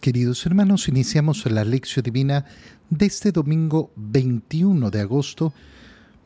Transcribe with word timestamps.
Queridos 0.00 0.46
hermanos, 0.46 0.88
iniciamos 0.88 1.44
la 1.44 1.62
lección 1.62 2.02
divina 2.02 2.46
de 2.88 3.04
este 3.04 3.32
domingo 3.32 3.92
21 3.96 4.90
de 4.90 5.00
agosto, 5.02 5.52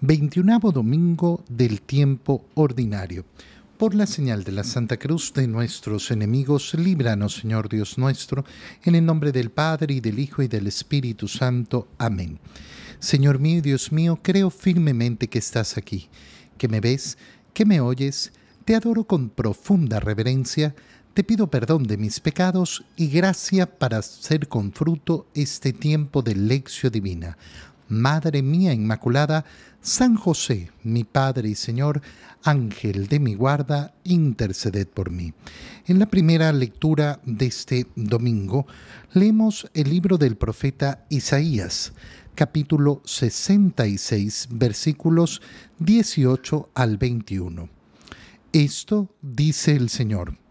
21 0.01 0.61
domingo 0.73 1.45
del 1.49 1.81
tiempo 1.81 2.45
ordinario. 2.55 3.25
Por 3.77 3.97
la 3.97 4.07
señal 4.07 4.45
de 4.45 4.53
la 4.53 4.63
Santa 4.63 4.97
Cruz 4.97 5.33
de 5.35 5.49
nuestros 5.49 6.13
enemigos, 6.13 6.75
líbranos, 6.75 7.35
Señor 7.35 7.69
Dios 7.69 7.99
nuestro, 7.99 8.45
en 8.85 8.95
el 8.95 9.05
nombre 9.05 9.33
del 9.33 9.51
Padre 9.51 9.95
y 9.95 10.01
del 10.01 10.21
Hijo 10.21 10.43
y 10.43 10.47
del 10.47 10.69
Espíritu 10.69 11.27
Santo. 11.27 11.89
Amén. 11.99 12.39
Señor 13.01 13.41
mío 13.41 13.59
y 13.59 13.63
Dios 13.63 13.91
mío, 13.91 14.21
creo 14.23 14.51
firmemente 14.51 15.27
que 15.27 15.41
estás 15.41 15.77
aquí, 15.77 16.09
que 16.59 16.69
me 16.69 16.79
ves, 16.79 17.19
que 17.53 17.65
me 17.65 17.81
oyes, 17.81 18.33
te 18.65 18.77
adoro 18.77 19.03
con 19.03 19.31
profunda 19.31 19.99
reverencia, 19.99 20.77
te 21.15 21.23
pido 21.23 21.47
perdón 21.47 21.85
de 21.85 21.97
mis 21.97 22.19
pecados 22.19 22.85
y 22.97 23.07
gracia 23.07 23.79
para 23.79 23.99
hacer 23.99 24.49
con 24.49 24.73
fruto 24.73 25.29
este 25.33 25.73
tiempo 25.73 26.23
de 26.23 26.35
lección 26.35 26.91
divina. 26.93 27.39
Madre 27.89 28.43
mía 28.43 28.73
Inmaculada, 28.73 29.45
San 29.81 30.17
José, 30.17 30.73
mi 30.83 31.05
Padre 31.05 31.51
y 31.51 31.55
Señor, 31.55 32.03
Ángel 32.43 33.07
de 33.07 33.21
mi 33.21 33.37
guarda, 33.37 33.95
interceded 34.03 34.89
por 34.89 35.11
mí. 35.11 35.33
En 35.87 36.01
la 36.01 36.07
primera 36.07 36.53
lectura 36.53 37.21
de 37.25 37.47
este 37.47 37.87
domingo 37.95 38.67
leemos 39.13 39.71
el 39.73 39.91
libro 39.91 40.19
del 40.19 40.37
profeta 40.37 41.05
Isaías, 41.11 41.93
capítulo 42.35 43.03
66, 43.05 44.49
versículos 44.51 45.41
18 45.79 46.71
al 46.75 46.99
21. 46.99 47.69
Esto 48.53 49.15
dice 49.23 49.77
el 49.77 49.91
Señor 49.91 50.44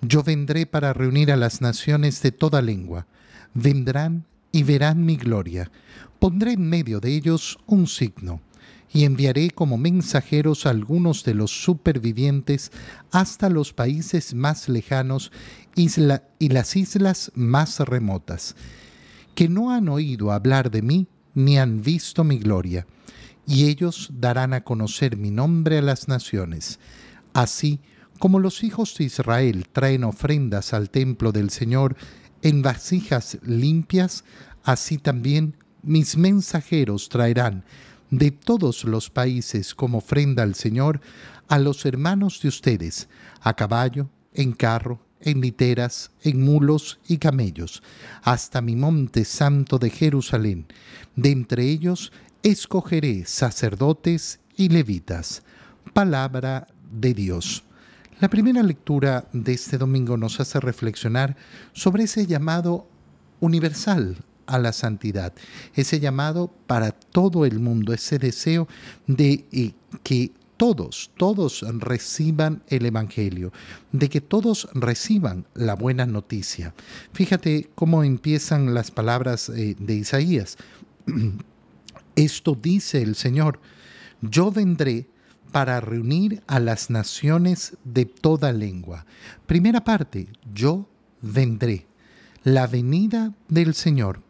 yo 0.00 0.22
vendré 0.22 0.66
para 0.66 0.92
reunir 0.92 1.32
a 1.32 1.36
las 1.36 1.60
naciones 1.60 2.22
de 2.22 2.32
toda 2.32 2.62
lengua. 2.62 3.06
Vendrán 3.54 4.24
y 4.52 4.62
verán 4.62 5.04
mi 5.04 5.16
gloria. 5.16 5.70
Pondré 6.18 6.52
en 6.52 6.68
medio 6.68 7.00
de 7.00 7.14
ellos 7.14 7.58
un 7.66 7.86
signo, 7.86 8.40
y 8.92 9.04
enviaré 9.04 9.50
como 9.50 9.76
mensajeros 9.76 10.66
a 10.66 10.70
algunos 10.70 11.24
de 11.24 11.34
los 11.34 11.50
supervivientes 11.50 12.70
hasta 13.10 13.50
los 13.50 13.72
países 13.72 14.34
más 14.34 14.68
lejanos 14.68 15.32
y 15.74 16.48
las 16.48 16.76
islas 16.76 17.32
más 17.34 17.80
remotas, 17.80 18.54
que 19.34 19.48
no 19.48 19.72
han 19.72 19.88
oído 19.88 20.30
hablar 20.30 20.70
de 20.70 20.82
mí 20.82 21.08
ni 21.34 21.58
han 21.58 21.82
visto 21.82 22.22
mi 22.22 22.38
gloria, 22.38 22.86
y 23.46 23.64
ellos 23.64 24.10
darán 24.12 24.54
a 24.54 24.62
conocer 24.62 25.16
mi 25.16 25.32
nombre 25.32 25.78
a 25.78 25.82
las 25.82 26.06
naciones. 26.06 26.78
Así, 27.32 27.80
como 28.18 28.38
los 28.38 28.62
hijos 28.62 28.94
de 28.96 29.04
Israel 29.04 29.66
traen 29.72 30.04
ofrendas 30.04 30.72
al 30.72 30.90
templo 30.90 31.32
del 31.32 31.50
Señor 31.50 31.96
en 32.42 32.62
vasijas 32.62 33.38
limpias, 33.42 34.24
así 34.62 34.98
también 34.98 35.56
mis 35.82 36.16
mensajeros 36.16 37.08
traerán 37.08 37.64
de 38.10 38.30
todos 38.30 38.84
los 38.84 39.10
países 39.10 39.74
como 39.74 39.98
ofrenda 39.98 40.42
al 40.42 40.54
Señor 40.54 41.00
a 41.48 41.58
los 41.58 41.84
hermanos 41.84 42.40
de 42.42 42.48
ustedes, 42.48 43.08
a 43.40 43.54
caballo, 43.54 44.08
en 44.32 44.52
carro, 44.52 45.00
en 45.20 45.40
literas, 45.40 46.10
en 46.22 46.42
mulos 46.42 46.98
y 47.08 47.18
camellos, 47.18 47.82
hasta 48.22 48.60
mi 48.60 48.76
monte 48.76 49.24
santo 49.24 49.78
de 49.78 49.90
Jerusalén. 49.90 50.66
De 51.16 51.30
entre 51.30 51.64
ellos 51.64 52.12
escogeré 52.42 53.24
sacerdotes 53.24 54.40
y 54.56 54.68
levitas. 54.68 55.42
Palabra 55.92 56.66
de 56.92 57.14
Dios. 57.14 57.64
La 58.20 58.28
primera 58.28 58.62
lectura 58.62 59.28
de 59.32 59.52
este 59.52 59.76
domingo 59.76 60.16
nos 60.16 60.38
hace 60.38 60.60
reflexionar 60.60 61.36
sobre 61.72 62.04
ese 62.04 62.26
llamado 62.26 62.86
universal 63.40 64.16
a 64.46 64.58
la 64.58 64.72
santidad, 64.72 65.32
ese 65.74 65.98
llamado 65.98 66.52
para 66.66 66.92
todo 66.92 67.44
el 67.44 67.58
mundo, 67.58 67.92
ese 67.92 68.18
deseo 68.18 68.68
de 69.08 69.44
eh, 69.50 69.72
que 70.04 70.32
todos, 70.56 71.10
todos 71.16 71.64
reciban 71.80 72.62
el 72.68 72.86
Evangelio, 72.86 73.52
de 73.90 74.08
que 74.08 74.20
todos 74.20 74.68
reciban 74.74 75.46
la 75.54 75.74
buena 75.74 76.06
noticia. 76.06 76.72
Fíjate 77.12 77.68
cómo 77.74 78.04
empiezan 78.04 78.74
las 78.74 78.92
palabras 78.92 79.48
eh, 79.48 79.74
de 79.78 79.94
Isaías. 79.94 80.56
Esto 82.16 82.54
dice 82.54 83.02
el 83.02 83.16
Señor, 83.16 83.58
yo 84.22 84.52
vendré 84.52 85.08
para 85.54 85.80
reunir 85.80 86.42
a 86.48 86.58
las 86.58 86.90
naciones 86.90 87.76
de 87.84 88.06
toda 88.06 88.52
lengua. 88.52 89.06
Primera 89.46 89.84
parte, 89.84 90.26
yo 90.52 90.88
vendré. 91.22 91.86
La 92.42 92.66
venida 92.66 93.32
del 93.46 93.74
Señor. 93.74 94.20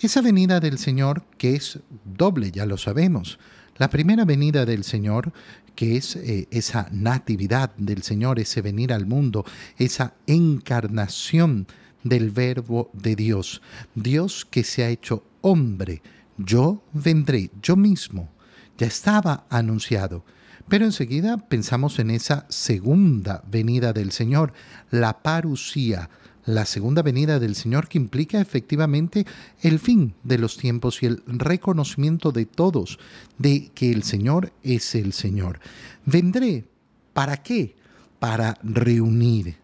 Esa 0.00 0.22
venida 0.22 0.58
del 0.58 0.78
Señor 0.78 1.22
que 1.36 1.54
es 1.54 1.80
doble, 2.06 2.50
ya 2.50 2.64
lo 2.64 2.78
sabemos. 2.78 3.38
La 3.76 3.90
primera 3.90 4.24
venida 4.24 4.64
del 4.64 4.82
Señor, 4.82 5.34
que 5.74 5.98
es 5.98 6.16
eh, 6.16 6.48
esa 6.50 6.88
natividad 6.92 7.76
del 7.76 8.02
Señor, 8.02 8.38
ese 8.38 8.62
venir 8.62 8.94
al 8.94 9.04
mundo, 9.04 9.44
esa 9.76 10.14
encarnación 10.26 11.66
del 12.04 12.30
verbo 12.30 12.88
de 12.94 13.16
Dios. 13.16 13.60
Dios 13.94 14.46
que 14.50 14.64
se 14.64 14.82
ha 14.84 14.88
hecho 14.88 15.24
hombre. 15.42 16.00
Yo 16.38 16.82
vendré, 16.94 17.50
yo 17.60 17.76
mismo. 17.76 18.30
Ya 18.78 18.86
estaba 18.86 19.44
anunciado. 19.50 20.24
Pero 20.68 20.84
enseguida 20.84 21.36
pensamos 21.36 21.98
en 21.98 22.10
esa 22.10 22.46
segunda 22.48 23.42
venida 23.50 23.92
del 23.92 24.12
Señor, 24.12 24.52
la 24.90 25.22
parusía, 25.22 26.10
la 26.44 26.64
segunda 26.64 27.02
venida 27.02 27.38
del 27.38 27.54
Señor 27.54 27.88
que 27.88 27.98
implica 27.98 28.40
efectivamente 28.40 29.26
el 29.60 29.78
fin 29.78 30.14
de 30.22 30.38
los 30.38 30.56
tiempos 30.56 31.02
y 31.02 31.06
el 31.06 31.22
reconocimiento 31.26 32.32
de 32.32 32.46
todos 32.46 32.98
de 33.38 33.70
que 33.74 33.90
el 33.90 34.02
Señor 34.02 34.52
es 34.62 34.94
el 34.94 35.12
Señor. 35.12 35.60
Vendré, 36.06 36.66
¿para 37.12 37.38
qué? 37.38 37.76
Para 38.18 38.58
reunir, 38.62 39.56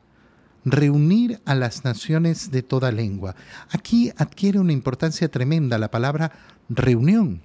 reunir 0.64 1.40
a 1.44 1.54
las 1.54 1.84
naciones 1.84 2.50
de 2.50 2.62
toda 2.62 2.92
lengua. 2.92 3.36
Aquí 3.70 4.12
adquiere 4.16 4.58
una 4.58 4.72
importancia 4.72 5.30
tremenda 5.30 5.78
la 5.78 5.90
palabra 5.90 6.32
reunión. 6.68 7.42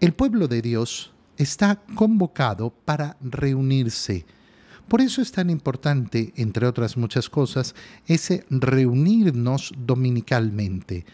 El 0.00 0.12
pueblo 0.12 0.48
de 0.48 0.62
Dios 0.62 1.11
está 1.36 1.82
convocado 1.94 2.70
para 2.70 3.16
reunirse. 3.20 4.24
Por 4.88 5.00
eso 5.00 5.22
es 5.22 5.32
tan 5.32 5.48
importante, 5.48 6.32
entre 6.36 6.66
otras 6.66 6.96
muchas 6.96 7.30
cosas, 7.30 7.74
ese 8.06 8.44
reunirnos 8.50 9.72
dominicalmente. 9.78 11.06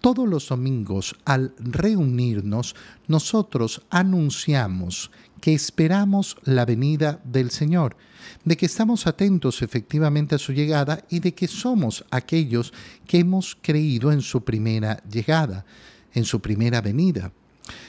Todos 0.00 0.28
los 0.28 0.48
domingos, 0.48 1.16
al 1.24 1.54
reunirnos, 1.58 2.74
nosotros 3.08 3.82
anunciamos 3.88 5.10
que 5.40 5.54
esperamos 5.54 6.36
la 6.44 6.64
venida 6.64 7.20
del 7.24 7.50
Señor, 7.50 7.96
de 8.44 8.56
que 8.56 8.66
estamos 8.66 9.06
atentos 9.06 9.62
efectivamente 9.62 10.34
a 10.34 10.38
su 10.38 10.52
llegada 10.52 11.04
y 11.08 11.20
de 11.20 11.34
que 11.34 11.48
somos 11.48 12.04
aquellos 12.10 12.72
que 13.06 13.18
hemos 13.20 13.56
creído 13.60 14.12
en 14.12 14.22
su 14.22 14.44
primera 14.44 15.02
llegada, 15.04 15.64
en 16.12 16.24
su 16.24 16.40
primera 16.40 16.80
venida. 16.80 17.32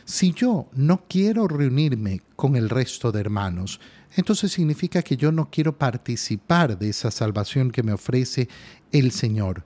Si 0.05 0.33
yo 0.33 0.67
no 0.73 1.03
quiero 1.07 1.47
reunirme 1.47 2.21
con 2.35 2.55
el 2.55 2.69
resto 2.69 3.11
de 3.11 3.21
hermanos, 3.21 3.79
entonces 4.15 4.51
significa 4.51 5.01
que 5.01 5.17
yo 5.17 5.31
no 5.31 5.49
quiero 5.49 5.77
participar 5.77 6.77
de 6.77 6.89
esa 6.89 7.09
salvación 7.09 7.71
que 7.71 7.83
me 7.83 7.93
ofrece 7.93 8.47
el 8.91 9.11
Señor. 9.11 9.65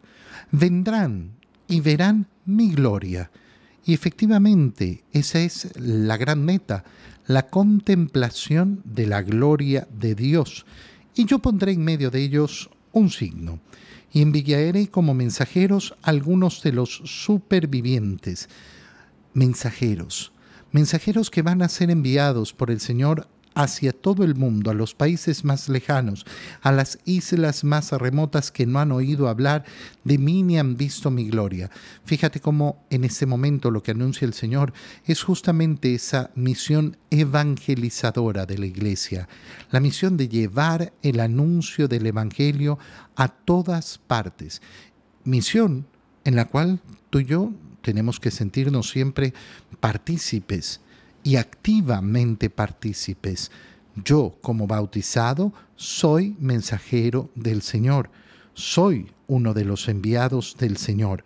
Vendrán 0.51 1.31
y 1.67 1.81
verán 1.81 2.27
mi 2.45 2.71
gloria. 2.71 3.29
Y 3.85 3.93
efectivamente, 3.93 5.03
esa 5.11 5.39
es 5.39 5.69
la 5.77 6.17
gran 6.17 6.43
meta, 6.43 6.83
la 7.25 7.47
contemplación 7.47 8.81
de 8.85 9.07
la 9.07 9.21
gloria 9.21 9.87
de 9.91 10.15
Dios. 10.15 10.65
Y 11.15 11.25
yo 11.25 11.39
pondré 11.39 11.73
en 11.73 11.83
medio 11.83 12.09
de 12.09 12.21
ellos 12.21 12.69
un 12.91 13.09
signo. 13.09 13.59
Y 14.13 14.21
enviaré 14.21 14.87
como 14.87 15.13
mensajeros 15.13 15.95
algunos 16.01 16.63
de 16.63 16.71
los 16.71 17.01
supervivientes 17.05 18.47
mensajeros, 19.37 20.31
mensajeros 20.71 21.29
que 21.29 21.43
van 21.43 21.61
a 21.61 21.69
ser 21.69 21.91
enviados 21.91 22.53
por 22.53 22.71
el 22.71 22.79
Señor 22.79 23.27
hacia 23.53 23.91
todo 23.91 24.23
el 24.23 24.33
mundo, 24.33 24.71
a 24.71 24.73
los 24.73 24.95
países 24.95 25.43
más 25.43 25.69
lejanos, 25.69 26.25
a 26.61 26.71
las 26.71 26.97
islas 27.05 27.63
más 27.63 27.91
remotas 27.91 28.51
que 28.51 28.65
no 28.65 28.79
han 28.79 28.91
oído 28.91 29.27
hablar 29.27 29.63
de 30.03 30.17
mí 30.17 30.41
ni 30.41 30.57
han 30.57 30.75
visto 30.75 31.11
mi 31.11 31.29
gloria. 31.29 31.69
Fíjate 32.03 32.39
cómo 32.39 32.83
en 32.89 33.03
este 33.03 33.27
momento 33.27 33.69
lo 33.69 33.83
que 33.83 33.91
anuncia 33.91 34.25
el 34.25 34.33
Señor 34.33 34.73
es 35.05 35.21
justamente 35.21 35.93
esa 35.93 36.31
misión 36.33 36.97
evangelizadora 37.11 38.47
de 38.47 38.57
la 38.57 38.65
iglesia, 38.65 39.27
la 39.69 39.79
misión 39.79 40.17
de 40.17 40.29
llevar 40.29 40.93
el 41.03 41.19
anuncio 41.19 41.87
del 41.87 42.07
Evangelio 42.07 42.79
a 43.15 43.27
todas 43.27 43.99
partes. 43.99 44.63
Misión 45.23 45.85
en 46.25 46.35
la 46.35 46.45
cual 46.45 46.79
tú 47.09 47.19
y 47.19 47.25
yo 47.25 47.53
tenemos 47.87 48.19
que 48.19 48.31
sentirnos 48.31 48.89
siempre 48.89 49.33
partícipes 49.79 50.81
y 51.23 51.37
activamente 51.37 52.49
partícipes. 52.49 53.49
Yo, 54.03 54.37
como 54.41 54.67
bautizado, 54.67 55.53
soy 55.77 56.35
mensajero 56.37 57.29
del 57.33 57.61
Señor, 57.61 58.09
soy 58.53 59.09
uno 59.27 59.53
de 59.53 59.63
los 59.63 59.87
enviados 59.87 60.57
del 60.59 60.75
Señor. 60.75 61.23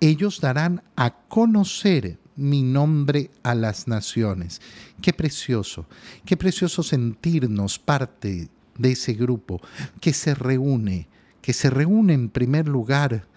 Ellos 0.00 0.40
darán 0.40 0.82
a 0.96 1.14
conocer 1.28 2.18
mi 2.34 2.64
nombre 2.64 3.30
a 3.44 3.54
las 3.54 3.86
naciones. 3.86 4.60
Qué 5.00 5.12
precioso, 5.12 5.86
qué 6.24 6.36
precioso 6.36 6.82
sentirnos 6.82 7.78
parte 7.78 8.48
de 8.76 8.90
ese 8.90 9.12
grupo 9.12 9.60
que 10.00 10.12
se 10.12 10.34
reúne, 10.34 11.06
que 11.40 11.52
se 11.52 11.70
reúne 11.70 12.14
en 12.14 12.30
primer 12.30 12.66
lugar 12.66 13.29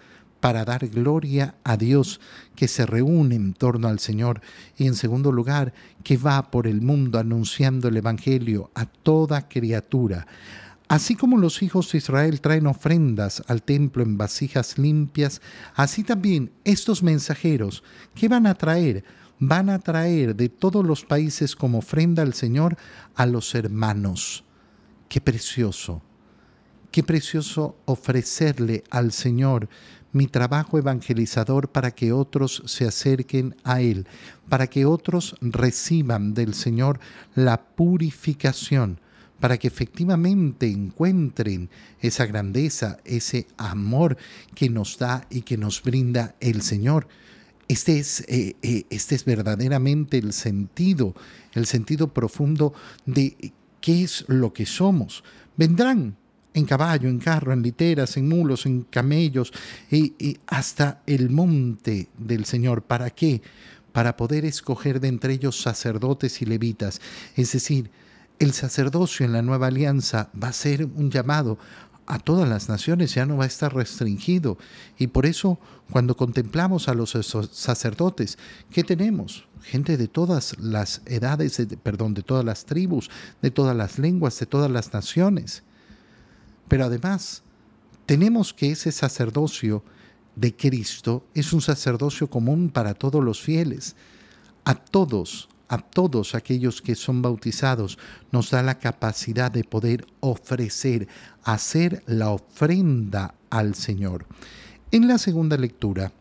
para 0.44 0.66
dar 0.66 0.86
gloria 0.88 1.54
a 1.64 1.78
Dios, 1.78 2.20
que 2.54 2.68
se 2.68 2.84
reúne 2.84 3.34
en 3.34 3.54
torno 3.54 3.88
al 3.88 3.98
Señor 3.98 4.42
y 4.76 4.86
en 4.86 4.94
segundo 4.94 5.32
lugar, 5.32 5.72
que 6.02 6.18
va 6.18 6.50
por 6.50 6.66
el 6.66 6.82
mundo 6.82 7.18
anunciando 7.18 7.88
el 7.88 7.96
Evangelio 7.96 8.70
a 8.74 8.84
toda 8.84 9.48
criatura. 9.48 10.26
Así 10.86 11.14
como 11.14 11.38
los 11.38 11.62
hijos 11.62 11.90
de 11.90 11.96
Israel 11.96 12.42
traen 12.42 12.66
ofrendas 12.66 13.42
al 13.46 13.62
templo 13.62 14.02
en 14.02 14.18
vasijas 14.18 14.76
limpias, 14.76 15.40
así 15.74 16.04
también 16.04 16.52
estos 16.64 17.02
mensajeros, 17.02 17.82
que 18.14 18.28
van 18.28 18.46
a 18.46 18.52
traer? 18.52 19.02
Van 19.38 19.70
a 19.70 19.78
traer 19.78 20.36
de 20.36 20.50
todos 20.50 20.84
los 20.84 21.06
países 21.06 21.56
como 21.56 21.78
ofrenda 21.78 22.22
al 22.22 22.34
Señor 22.34 22.76
a 23.14 23.24
los 23.24 23.54
hermanos. 23.54 24.44
Qué 25.08 25.22
precioso, 25.22 26.02
qué 26.90 27.02
precioso 27.02 27.78
ofrecerle 27.86 28.84
al 28.90 29.10
Señor 29.10 29.70
mi 30.14 30.28
trabajo 30.28 30.78
evangelizador 30.78 31.68
para 31.68 31.90
que 31.90 32.12
otros 32.12 32.62
se 32.66 32.86
acerquen 32.86 33.56
a 33.64 33.80
Él, 33.82 34.06
para 34.48 34.68
que 34.68 34.86
otros 34.86 35.36
reciban 35.40 36.34
del 36.34 36.54
Señor 36.54 37.00
la 37.34 37.60
purificación, 37.60 39.00
para 39.40 39.58
que 39.58 39.66
efectivamente 39.66 40.68
encuentren 40.68 41.68
esa 42.00 42.26
grandeza, 42.26 42.98
ese 43.04 43.48
amor 43.56 44.16
que 44.54 44.70
nos 44.70 44.98
da 44.98 45.26
y 45.30 45.42
que 45.42 45.58
nos 45.58 45.82
brinda 45.82 46.36
el 46.40 46.62
Señor. 46.62 47.08
Este 47.66 47.98
es, 47.98 48.20
eh, 48.28 48.54
eh, 48.62 48.84
este 48.90 49.16
es 49.16 49.24
verdaderamente 49.24 50.16
el 50.18 50.32
sentido, 50.32 51.14
el 51.54 51.66
sentido 51.66 52.14
profundo 52.14 52.72
de 53.04 53.52
qué 53.80 54.04
es 54.04 54.24
lo 54.28 54.52
que 54.52 54.64
somos. 54.64 55.24
Vendrán 55.56 56.16
en 56.54 56.64
caballo, 56.64 57.08
en 57.08 57.18
carro, 57.18 57.52
en 57.52 57.62
literas, 57.62 58.16
en 58.16 58.28
mulos, 58.28 58.64
en 58.64 58.82
camellos, 58.82 59.52
y, 59.90 60.38
hasta 60.46 61.02
el 61.06 61.30
monte 61.30 62.08
del 62.16 62.44
Señor. 62.44 62.82
¿Para 62.82 63.10
qué? 63.10 63.42
Para 63.92 64.16
poder 64.16 64.44
escoger 64.44 65.00
de 65.00 65.08
entre 65.08 65.34
ellos 65.34 65.60
sacerdotes 65.60 66.40
y 66.40 66.46
levitas. 66.46 67.00
Es 67.34 67.52
decir, 67.52 67.90
el 68.38 68.52
sacerdocio 68.52 69.26
en 69.26 69.32
la 69.32 69.42
nueva 69.42 69.66
alianza 69.66 70.30
va 70.40 70.48
a 70.48 70.52
ser 70.52 70.84
un 70.84 71.10
llamado 71.10 71.58
a 72.06 72.18
todas 72.18 72.48
las 72.48 72.68
naciones, 72.68 73.14
ya 73.14 73.26
no 73.26 73.36
va 73.36 73.44
a 73.44 73.48
estar 73.48 73.74
restringido. 73.74 74.58
Y 74.98 75.08
por 75.08 75.26
eso, 75.26 75.58
cuando 75.90 76.16
contemplamos 76.16 76.88
a 76.88 76.94
los 76.94 77.16
sacerdotes, 77.50 78.38
¿qué 78.70 78.84
tenemos? 78.84 79.46
Gente 79.62 79.96
de 79.96 80.06
todas 80.06 80.56
las 80.60 81.00
edades, 81.06 81.60
perdón, 81.82 82.14
de 82.14 82.22
todas 82.22 82.44
las 82.44 82.64
tribus, 82.66 83.10
de 83.42 83.50
todas 83.50 83.74
las 83.74 83.98
lenguas, 83.98 84.38
de 84.38 84.46
todas 84.46 84.70
las 84.70 84.92
naciones. 84.92 85.64
Pero 86.68 86.84
además, 86.84 87.42
tenemos 88.06 88.52
que 88.52 88.72
ese 88.72 88.92
sacerdocio 88.92 89.82
de 90.36 90.54
Cristo 90.54 91.24
es 91.34 91.52
un 91.52 91.60
sacerdocio 91.60 92.28
común 92.28 92.70
para 92.70 92.94
todos 92.94 93.22
los 93.22 93.40
fieles. 93.40 93.96
A 94.64 94.74
todos, 94.74 95.48
a 95.68 95.78
todos 95.78 96.34
aquellos 96.34 96.82
que 96.82 96.94
son 96.94 97.22
bautizados, 97.22 97.98
nos 98.32 98.50
da 98.50 98.62
la 98.62 98.78
capacidad 98.78 99.50
de 99.50 99.64
poder 99.64 100.06
ofrecer, 100.20 101.08
hacer 101.42 102.02
la 102.06 102.30
ofrenda 102.30 103.34
al 103.50 103.74
Señor. 103.74 104.26
En 104.90 105.08
la 105.08 105.18
segunda 105.18 105.56
lectura, 105.56 106.12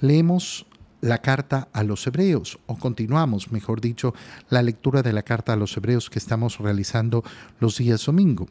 leemos 0.00 0.66
la 1.00 1.18
carta 1.18 1.68
a 1.72 1.82
los 1.82 2.06
hebreos, 2.06 2.58
o 2.66 2.76
continuamos, 2.76 3.50
mejor 3.50 3.80
dicho, 3.80 4.14
la 4.50 4.62
lectura 4.62 5.02
de 5.02 5.12
la 5.12 5.22
carta 5.22 5.52
a 5.52 5.56
los 5.56 5.76
hebreos 5.76 6.08
que 6.08 6.20
estamos 6.20 6.58
realizando 6.58 7.24
los 7.58 7.76
días 7.78 8.06
domingo. 8.06 8.46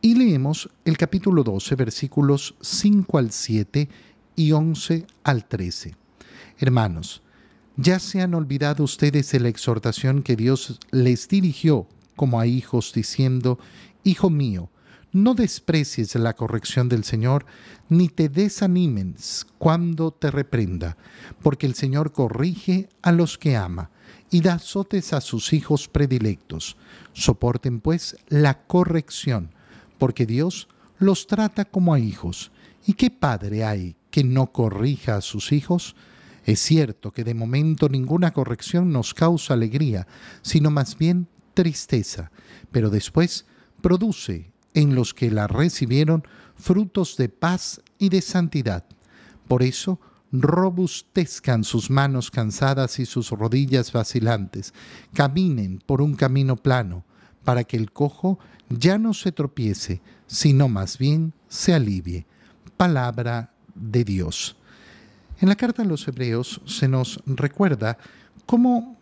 Y 0.00 0.14
leemos 0.14 0.70
el 0.84 0.96
capítulo 0.96 1.42
12, 1.42 1.74
versículos 1.74 2.54
5 2.60 3.18
al 3.18 3.32
7 3.32 3.88
y 4.36 4.52
11 4.52 5.06
al 5.24 5.44
13. 5.48 5.96
Hermanos, 6.58 7.20
ya 7.76 7.98
se 7.98 8.22
han 8.22 8.34
olvidado 8.34 8.84
ustedes 8.84 9.32
de 9.32 9.40
la 9.40 9.48
exhortación 9.48 10.22
que 10.22 10.36
Dios 10.36 10.78
les 10.92 11.26
dirigió 11.26 11.88
como 12.14 12.38
a 12.38 12.46
hijos, 12.46 12.92
diciendo, 12.94 13.58
Hijo 14.04 14.30
mío, 14.30 14.70
no 15.12 15.34
desprecies 15.34 16.14
la 16.14 16.36
corrección 16.36 16.88
del 16.88 17.02
Señor, 17.02 17.44
ni 17.88 18.08
te 18.08 18.28
desanimes 18.28 19.48
cuando 19.58 20.12
te 20.12 20.30
reprenda, 20.30 20.96
porque 21.42 21.66
el 21.66 21.74
Señor 21.74 22.12
corrige 22.12 22.88
a 23.02 23.10
los 23.10 23.36
que 23.36 23.56
ama 23.56 23.90
y 24.30 24.42
da 24.42 24.54
azotes 24.54 25.12
a 25.12 25.20
sus 25.20 25.52
hijos 25.52 25.88
predilectos. 25.88 26.76
Soporten 27.14 27.80
pues 27.80 28.16
la 28.28 28.62
corrección 28.66 29.57
porque 29.98 30.26
Dios 30.26 30.68
los 30.98 31.26
trata 31.26 31.64
como 31.64 31.94
a 31.94 31.98
hijos. 31.98 32.50
¿Y 32.86 32.94
qué 32.94 33.10
padre 33.10 33.64
hay 33.64 33.96
que 34.10 34.24
no 34.24 34.52
corrija 34.52 35.16
a 35.16 35.20
sus 35.20 35.52
hijos? 35.52 35.94
Es 36.44 36.60
cierto 36.60 37.12
que 37.12 37.24
de 37.24 37.34
momento 37.34 37.88
ninguna 37.88 38.32
corrección 38.32 38.90
nos 38.90 39.12
causa 39.12 39.54
alegría, 39.54 40.06
sino 40.42 40.70
más 40.70 40.96
bien 40.96 41.28
tristeza, 41.52 42.30
pero 42.70 42.88
después 42.88 43.44
produce 43.82 44.50
en 44.74 44.94
los 44.94 45.12
que 45.12 45.30
la 45.30 45.46
recibieron 45.46 46.24
frutos 46.56 47.16
de 47.16 47.28
paz 47.28 47.80
y 47.98 48.08
de 48.08 48.22
santidad. 48.22 48.84
Por 49.46 49.62
eso, 49.62 50.00
robustezcan 50.32 51.64
sus 51.64 51.90
manos 51.90 52.30
cansadas 52.30 52.98
y 52.98 53.06
sus 53.06 53.30
rodillas 53.30 53.92
vacilantes, 53.92 54.74
caminen 55.14 55.82
por 55.84 56.02
un 56.02 56.14
camino 56.14 56.56
plano, 56.56 57.04
para 57.48 57.64
que 57.64 57.78
el 57.78 57.92
cojo 57.92 58.38
ya 58.68 58.98
no 58.98 59.14
se 59.14 59.32
tropiece, 59.32 60.02
sino 60.26 60.68
más 60.68 60.98
bien 60.98 61.32
se 61.48 61.72
alivie. 61.72 62.26
Palabra 62.76 63.54
de 63.74 64.04
Dios. 64.04 64.54
En 65.40 65.48
la 65.48 65.54
carta 65.54 65.80
a 65.80 65.86
los 65.86 66.06
hebreos 66.06 66.60
se 66.66 66.88
nos 66.88 67.22
recuerda 67.24 67.96
cómo 68.44 68.98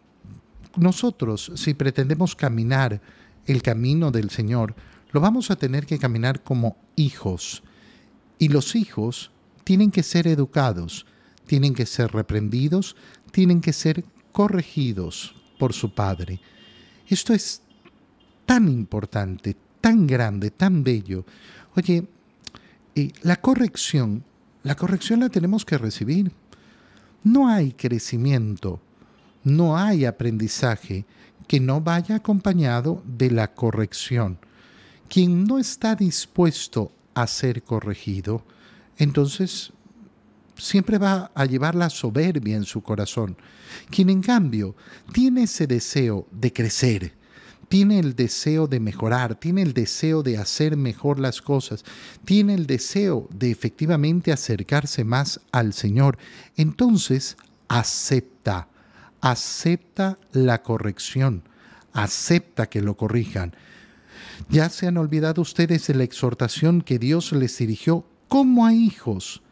nosotros, 0.77 1.51
si 1.57 1.75
pretendemos 1.75 2.37
caminar 2.37 3.01
el 3.47 3.63
camino 3.63 4.13
del 4.13 4.31
Señor, 4.31 4.77
lo 5.11 5.21
vamos 5.21 5.51
a 5.51 5.57
tener 5.57 5.85
que 5.85 5.99
caminar 5.99 6.45
como 6.45 6.77
hijos. 6.95 7.65
Y 8.39 8.47
los 8.47 8.77
hijos 8.77 9.33
tienen 9.65 9.91
que 9.91 10.05
ser 10.05 10.29
educados, 10.29 11.05
tienen 11.49 11.75
que 11.75 11.85
ser 11.85 12.13
reprendidos, 12.13 12.95
tienen 13.33 13.61
que 13.61 13.73
ser 13.73 14.05
corregidos 14.31 15.35
por 15.59 15.73
su 15.73 15.93
padre. 15.93 16.41
Esto 17.09 17.35
es 17.35 17.66
tan 18.47 18.69
importante, 18.69 19.57
tan 19.81 20.07
grande, 20.07 20.51
tan 20.51 20.83
bello. 20.83 21.27
Oye, 21.75 22.07
y 22.95 23.13
la 23.23 23.37
corrección, 23.37 24.25
la 24.63 24.75
corrección 24.75 25.21
la 25.21 25.29
tenemos 25.29 25.65
que 25.65 25.77
recibir. 25.77 26.33
No 27.23 27.49
hay 27.49 27.73
crecimiento, 27.73 28.81
no 29.45 29.77
hay 29.77 30.05
aprendizaje 30.05 31.05
que 31.47 31.61
no 31.61 31.81
vaya 31.81 32.17
acompañado 32.17 33.03
de 33.05 33.31
la 33.31 33.53
corrección. 33.53 34.39
Quien 35.09 35.45
no 35.45 35.59
está 35.59 35.95
dispuesto 35.95 36.93
a 37.15 37.27
ser 37.27 37.63
corregido, 37.63 38.45
entonces 38.97 39.73
siempre 40.57 40.99
va 40.99 41.31
a 41.35 41.45
llevar 41.45 41.75
la 41.75 41.91
soberbia 41.91 42.57
en 42.57 42.65
su 42.65 42.83
corazón. 42.83 43.37
Quien 43.91 44.11
en 44.11 44.23
cambio 44.23 44.75
tiene 45.13 45.45
ese 45.45 45.67
deseo 45.67 46.27
de 46.31 46.53
crecer, 46.53 47.13
tiene 47.69 47.99
el 47.99 48.15
deseo 48.15 48.67
de 48.67 48.81
mejorar, 48.81 49.35
tiene 49.35 49.63
el 49.63 49.73
deseo 49.73 50.23
de 50.23 50.39
hacer 50.39 50.77
mejor 50.77 51.19
las 51.19 51.43
cosas, 51.43 51.85
tiene 52.25 52.55
el 52.55 52.67
deseo 52.67 53.29
de 53.33 53.51
efectivamente 53.51 54.33
acercarse 54.33 55.05
más 55.05 55.41
al 55.53 55.73
Señor, 55.73 56.19
entonces 56.57 57.37
acepta, 57.69 58.69
acepta 59.21 60.19
la 60.33 60.63
corrección, 60.63 61.43
acepta 61.93 62.67
que 62.69 62.83
lo 62.83 62.97
corrijan. 62.97 63.55
Ya 64.49 64.69
se 64.69 64.87
han 64.87 64.99
olvidado 64.99 65.43
ustedes 65.43 65.87
de 65.87 65.95
la 65.95 66.05
exhortación 66.05 66.83
que 66.83 66.99
Dios 66.99 67.33
les 67.33 67.59
dirigió 67.59 68.05
como 68.29 68.67
a 68.67 68.73
hijos. 68.73 69.43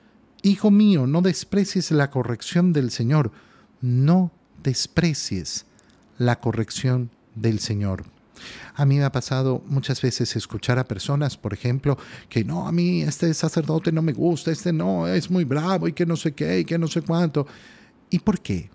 Hijo 0.42 0.71
mío, 0.71 1.06
no 1.06 1.23
desprecies 1.23 1.90
la 1.90 2.11
corrección 2.11 2.73
del 2.73 2.90
Señor, 2.90 3.33
no 3.80 4.30
desprecies 4.62 5.66
la 6.18 6.38
corrección 6.38 7.11
del 7.35 7.59
Señor. 7.61 8.05
A 8.75 8.85
mí 8.85 8.99
me 8.99 9.05
ha 9.05 9.12
pasado 9.12 9.62
muchas 9.67 10.03
veces 10.03 10.35
escuchar 10.37 10.79
a 10.79 10.85
personas, 10.85 11.37
por 11.37 11.53
ejemplo, 11.53 11.97
que 12.29 12.45
no, 12.45 12.67
a 12.67 12.73
mí 12.73 13.03
este 13.03 13.33
sacerdote 13.33 13.93
no 13.93 14.03
me 14.03 14.12
gusta, 14.12 14.50
este 14.50 14.73
no, 14.73 15.07
es 15.07 15.31
muy 15.31 15.45
bravo 15.45 15.87
y 15.87 15.93
que 15.93 16.07
no 16.07 16.17
sé 16.17 16.33
qué 16.33 16.61
y 16.61 16.64
que 16.64 16.79
no 16.79 16.88
sé 16.88 17.03
cuánto. 17.03 17.47
¿Y 18.11 18.19
por 18.19 18.41
qué? 18.41 18.71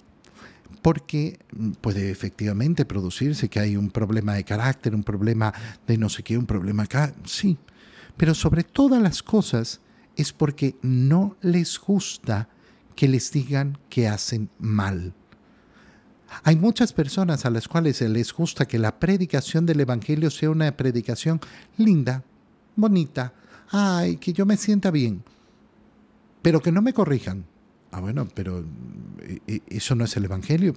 Porque 0.82 1.40
puede 1.82 2.10
efectivamente 2.10 2.86
producirse 2.86 3.50
que 3.50 3.60
hay 3.60 3.76
un 3.76 3.90
problema 3.90 4.34
de 4.34 4.46
carácter, 4.46 4.96
un 4.96 5.04
problema 5.04 5.54
de 5.86 5.98
no 5.98 6.08
sé 6.08 6.24
qué, 6.24 6.38
un 6.38 6.46
problema 6.46 6.84
acá, 6.84 7.14
sí. 7.26 7.58
Pero 8.16 8.34
sobre 8.34 8.64
todas 8.64 9.02
las 9.02 9.22
cosas 9.22 9.82
es 10.16 10.32
porque 10.34 10.76
no 10.82 11.36
les 11.42 11.80
gusta 11.80 12.50
que 12.96 13.08
les 13.08 13.32
digan 13.32 13.78
que 13.90 14.08
hacen 14.08 14.50
mal. 14.60 15.14
Hay 16.44 16.56
muchas 16.56 16.94
personas 16.94 17.46
a 17.46 17.50
las 17.50 17.68
cuales 17.68 18.02
les 18.02 18.34
gusta 18.34 18.68
que 18.68 18.80
la 18.80 19.00
predicación 19.00 19.66
del 19.66 19.80
Evangelio 19.82 20.30
sea 20.30 20.50
una 20.50 20.72
predicación 20.76 21.40
linda, 21.78 22.24
bonita, 22.76 23.34
ay, 23.72 24.18
que 24.18 24.34
yo 24.34 24.46
me 24.46 24.58
sienta 24.58 24.92
bien, 24.92 25.24
pero 26.42 26.62
que 26.62 26.72
no 26.72 26.82
me 26.82 26.94
corrijan. 26.94 27.46
Ah, 27.92 28.00
bueno, 28.00 28.28
pero 28.34 28.64
eh, 29.20 29.40
eh, 29.48 29.62
eso 29.68 29.96
no 29.96 30.06
es 30.06 30.16
el 30.16 30.26
Evangelio. 30.26 30.76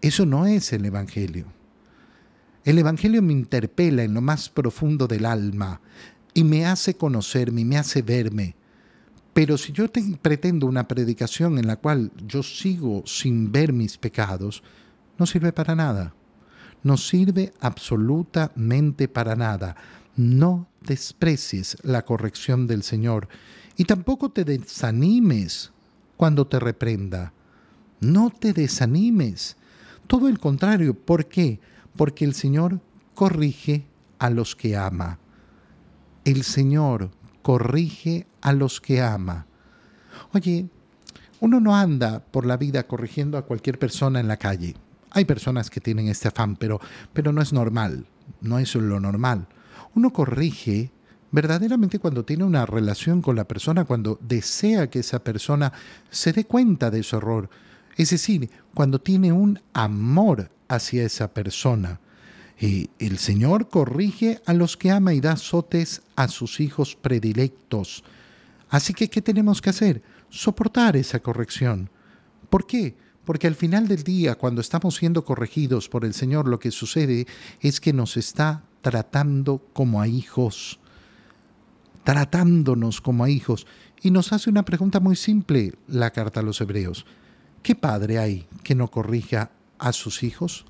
Eso 0.00 0.24
no 0.26 0.46
es 0.46 0.72
el 0.72 0.84
Evangelio. 0.84 1.46
El 2.64 2.78
Evangelio 2.78 3.22
me 3.22 3.32
interpela 3.32 4.02
en 4.04 4.14
lo 4.14 4.20
más 4.20 4.48
profundo 4.48 5.08
del 5.08 5.24
alma 5.24 5.80
y 6.34 6.44
me 6.44 6.66
hace 6.66 6.94
conocerme 6.94 7.64
me 7.64 7.78
hace 7.78 8.02
verme. 8.02 8.54
Pero 9.38 9.56
si 9.56 9.70
yo 9.70 9.86
pretendo 10.20 10.66
una 10.66 10.88
predicación 10.88 11.58
en 11.58 11.68
la 11.68 11.76
cual 11.76 12.10
yo 12.26 12.42
sigo 12.42 13.04
sin 13.06 13.52
ver 13.52 13.72
mis 13.72 13.96
pecados, 13.96 14.64
no 15.16 15.26
sirve 15.26 15.52
para 15.52 15.76
nada. 15.76 16.12
No 16.82 16.96
sirve 16.96 17.52
absolutamente 17.60 19.06
para 19.06 19.36
nada. 19.36 19.76
No 20.16 20.66
desprecies 20.80 21.76
la 21.84 22.04
corrección 22.04 22.66
del 22.66 22.82
Señor 22.82 23.28
y 23.76 23.84
tampoco 23.84 24.30
te 24.30 24.44
desanimes 24.44 25.70
cuando 26.16 26.48
te 26.48 26.58
reprenda. 26.58 27.32
No 28.00 28.30
te 28.30 28.52
desanimes. 28.52 29.56
Todo 30.08 30.26
el 30.26 30.40
contrario. 30.40 30.94
¿Por 30.94 31.26
qué? 31.26 31.60
Porque 31.94 32.24
el 32.24 32.34
Señor 32.34 32.80
corrige 33.14 33.86
a 34.18 34.30
los 34.30 34.56
que 34.56 34.76
ama. 34.76 35.20
El 36.24 36.42
Señor 36.42 37.12
corrige 37.42 38.26
a 38.40 38.52
los 38.52 38.80
que 38.80 39.00
ama. 39.00 39.46
Oye, 40.32 40.66
uno 41.40 41.60
no 41.60 41.76
anda 41.76 42.20
por 42.20 42.46
la 42.46 42.56
vida 42.56 42.82
corrigiendo 42.86 43.38
a 43.38 43.42
cualquier 43.42 43.78
persona 43.78 44.20
en 44.20 44.28
la 44.28 44.36
calle. 44.36 44.74
Hay 45.10 45.24
personas 45.24 45.70
que 45.70 45.80
tienen 45.80 46.08
este 46.08 46.28
afán, 46.28 46.56
pero, 46.56 46.80
pero 47.12 47.32
no 47.32 47.40
es 47.40 47.52
normal, 47.52 48.06
no 48.40 48.58
es 48.58 48.74
lo 48.74 49.00
normal. 49.00 49.46
Uno 49.94 50.12
corrige 50.12 50.90
verdaderamente 51.30 51.98
cuando 51.98 52.24
tiene 52.24 52.44
una 52.44 52.66
relación 52.66 53.22
con 53.22 53.36
la 53.36 53.44
persona, 53.44 53.84
cuando 53.84 54.18
desea 54.20 54.90
que 54.90 55.00
esa 55.00 55.22
persona 55.22 55.72
se 56.10 56.32
dé 56.32 56.44
cuenta 56.44 56.90
de 56.90 57.02
su 57.02 57.16
error. 57.16 57.48
Es 57.96 58.10
decir, 58.10 58.50
cuando 58.74 59.00
tiene 59.00 59.32
un 59.32 59.60
amor 59.72 60.50
hacia 60.68 61.04
esa 61.04 61.32
persona. 61.32 62.00
Y 62.60 62.90
el 62.98 63.18
Señor 63.18 63.68
corrige 63.68 64.40
a 64.44 64.52
los 64.52 64.76
que 64.76 64.90
ama 64.90 65.14
y 65.14 65.20
da 65.20 65.32
azotes 65.32 66.02
a 66.16 66.28
sus 66.28 66.60
hijos 66.60 66.96
predilectos. 66.96 68.02
Así 68.68 68.94
que, 68.94 69.08
¿qué 69.08 69.22
tenemos 69.22 69.60
que 69.60 69.70
hacer? 69.70 70.02
Soportar 70.28 70.96
esa 70.96 71.20
corrección. 71.20 71.90
¿Por 72.50 72.66
qué? 72.66 72.96
Porque 73.24 73.46
al 73.46 73.54
final 73.54 73.88
del 73.88 74.02
día, 74.02 74.36
cuando 74.36 74.60
estamos 74.60 74.96
siendo 74.96 75.24
corregidos 75.24 75.88
por 75.88 76.04
el 76.04 76.14
Señor, 76.14 76.48
lo 76.48 76.58
que 76.58 76.70
sucede 76.70 77.26
es 77.60 77.80
que 77.80 77.92
nos 77.92 78.16
está 78.16 78.64
tratando 78.80 79.66
como 79.72 80.00
a 80.00 80.08
hijos 80.08 80.80
tratándonos 82.08 83.02
como 83.02 83.22
a 83.22 83.28
hijos. 83.28 83.66
Y 84.00 84.10
nos 84.10 84.32
hace 84.32 84.48
una 84.48 84.64
pregunta 84.64 84.98
muy 84.98 85.14
simple 85.14 85.74
la 85.88 86.10
carta 86.10 86.40
a 86.40 86.42
los 86.42 86.58
hebreos. 86.62 87.04
¿Qué 87.62 87.74
padre 87.74 88.18
hay 88.18 88.46
que 88.62 88.74
no 88.74 88.90
corrija 88.90 89.50
a 89.78 89.92
sus 89.92 90.22
hijos? 90.22 90.64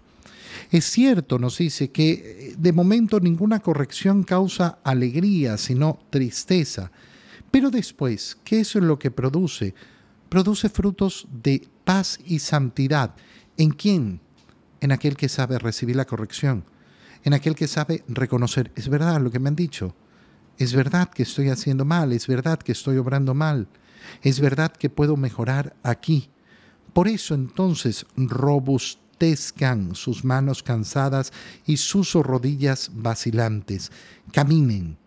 Es 0.73 0.87
cierto, 0.87 1.39
nos 1.39 1.59
dice 1.59 1.93
que 1.93 2.11
eh, 2.11 2.55
de 2.59 2.73
momento 2.73 3.21
ninguna 3.21 3.61
corrección 3.61 4.25
causa 4.25 4.81
alegría, 4.83 5.59
sino 5.59 6.01
tristeza. 6.11 6.91
Pero 7.51 7.71
después, 7.71 8.37
¿qué 8.45 8.61
es 8.61 8.75
lo 8.75 8.99
que 8.99 9.11
produce? 9.11 9.75
Produce 10.29 10.69
frutos 10.69 11.27
de 11.33 11.67
paz 11.85 12.19
y 12.27 12.41
santidad. 12.41 13.15
¿En 13.57 13.71
quién? 13.71 14.21
En 14.81 14.93
aquel 14.93 15.17
que 15.17 15.29
sabe 15.29 15.59
recibir 15.59 15.97
la 15.97 16.05
corrección, 16.05 16.65
en 17.25 17.35
aquel 17.35 17.55
que 17.55 17.67
sabe 17.67 18.05
reconocer, 18.07 18.71
es 18.77 18.89
verdad 18.89 19.21
lo 19.21 19.31
que 19.31 19.41
me 19.41 19.49
han 19.49 19.57
dicho, 19.57 19.95
es 20.59 20.75
verdad 20.75 21.09
que 21.09 21.23
estoy 21.23 21.49
haciendo 21.49 21.85
mal, 21.85 22.13
es 22.13 22.27
verdad 22.27 22.59
que 22.59 22.73
estoy 22.73 22.97
obrando 22.99 23.35
mal, 23.35 23.69
es 24.23 24.41
verdad 24.41 24.73
que 24.73 24.91
puedo 24.91 25.17
mejorar 25.17 25.77
aquí. 25.83 26.31
Por 26.93 27.09
eso 27.09 27.35
entonces 27.35 28.07
robustezcan 28.17 29.95
sus 29.95 30.25
manos 30.25 30.63
cansadas 30.63 31.33
y 31.65 31.77
sus 31.77 32.13
rodillas 32.15 32.91
vacilantes. 32.93 33.93
Caminen, 34.33 34.99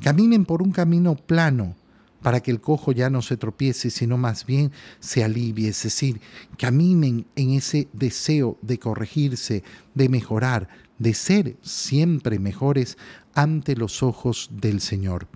caminen 0.00 0.44
por 0.44 0.62
un 0.62 0.72
camino 0.72 1.16
plano, 1.16 1.76
para 2.22 2.40
que 2.40 2.50
el 2.50 2.60
cojo 2.60 2.92
ya 2.92 3.10
no 3.10 3.22
se 3.22 3.36
tropiece, 3.36 3.90
sino 3.90 4.16
más 4.16 4.46
bien 4.46 4.72
se 4.98 5.24
alivie, 5.24 5.68
es 5.68 5.82
decir, 5.82 6.20
caminen 6.58 7.26
en 7.36 7.50
ese 7.52 7.88
deseo 7.92 8.58
de 8.62 8.78
corregirse, 8.78 9.62
de 9.94 10.08
mejorar, 10.08 10.68
de 10.98 11.14
ser 11.14 11.56
siempre 11.62 12.38
mejores 12.38 12.98
ante 13.34 13.76
los 13.76 14.02
ojos 14.02 14.50
del 14.52 14.80
Señor. 14.80 15.28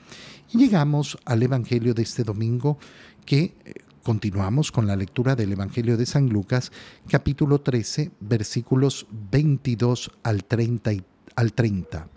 Y 0.53 0.59
llegamos 0.59 1.19
al 1.25 1.43
Evangelio 1.43 1.95
de 1.95 2.03
este 2.03 2.23
domingo 2.23 2.79
que 3.25 3.55
eh, 3.65 3.75
continuamos 4.03 4.71
con 4.71 4.87
la 4.87 4.97
lectura 4.97 5.35
del 5.35 5.53
Evangelio 5.53 5.97
de 5.97 6.07
San 6.07 6.29
Lucas, 6.29 6.71
capítulo 7.09 7.61
13, 7.61 8.11
versículos 8.21 9.07
22 9.31 10.11
al 10.23 10.45
30. 10.45 10.93
Al 11.37 11.53
30. 11.53 12.09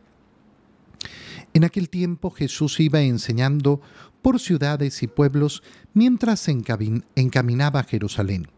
En 1.53 1.63
aquel 1.63 1.89
tiempo 1.89 2.29
Jesús 2.29 2.79
iba 2.79 3.01
enseñando 3.01 3.81
por 4.27 4.41
ciudades 4.41 5.03
y 5.03 5.07
pueblos 5.07 5.63
mientras 5.93 6.50
encaminaba 6.50 7.79
a 7.79 7.84
Jerusalén. 7.86 8.50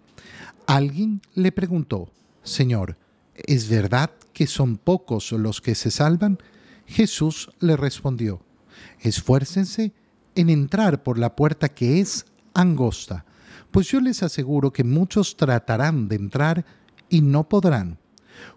Alguien 0.66 1.22
le 1.36 1.52
preguntó, 1.52 2.12
Señor, 2.42 2.98
¿es 3.36 3.70
verdad 3.70 4.10
que 4.34 4.48
son 4.48 4.78
pocos 4.78 5.32
los 5.32 5.62
que 5.62 5.76
se 5.76 5.92
salvan? 5.92 6.40
Jesús 6.88 7.52
le 7.60 7.78
respondió, 7.78 8.42
esfuércense 9.02 9.94
en 10.34 10.50
entrar 10.50 11.04
por 11.04 11.20
la 11.20 11.36
puerta 11.36 11.70
que 11.70 12.00
es 12.00 12.26
angosta, 12.56 13.26
pues 13.70 13.92
yo 13.92 14.02
les 14.02 14.24
aseguro 14.24 14.74
que 14.74 14.84
muchos 14.84 15.38
tratarán 15.38 16.08
de 16.08 16.16
entrar 16.16 16.66
y 17.10 17.22
no 17.22 17.48
podrán. 17.48 18.00